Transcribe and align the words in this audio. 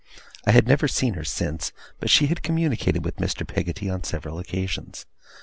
I 0.47 0.51
had 0.51 0.67
never 0.67 0.87
seen 0.87 1.13
her 1.13 1.23
since, 1.23 1.71
but 1.99 2.09
she 2.09 2.25
had 2.25 2.41
communicated 2.41 3.05
with 3.05 3.17
Mr. 3.17 3.45
Peggotty 3.47 3.87
on 3.87 4.03
several 4.03 4.39
occasions. 4.39 5.05